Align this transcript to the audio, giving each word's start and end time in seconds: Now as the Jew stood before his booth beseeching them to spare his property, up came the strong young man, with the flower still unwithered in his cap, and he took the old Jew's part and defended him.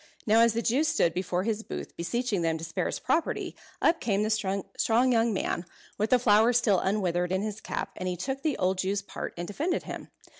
Now 0.25 0.39
as 0.39 0.53
the 0.55 0.63
Jew 0.63 0.83
stood 0.83 1.13
before 1.13 1.43
his 1.43 1.61
booth 1.61 1.95
beseeching 1.95 2.41
them 2.41 2.57
to 2.57 2.63
spare 2.63 2.87
his 2.87 2.97
property, 2.97 3.55
up 3.83 3.99
came 4.01 4.23
the 4.23 4.31
strong 4.31 5.11
young 5.11 5.31
man, 5.31 5.63
with 5.99 6.09
the 6.09 6.17
flower 6.17 6.53
still 6.53 6.79
unwithered 6.79 7.31
in 7.31 7.43
his 7.43 7.61
cap, 7.61 7.91
and 7.97 8.09
he 8.09 8.17
took 8.17 8.41
the 8.41 8.57
old 8.57 8.79
Jew's 8.79 9.03
part 9.03 9.31
and 9.37 9.47
defended 9.47 9.83
him. 9.83 10.09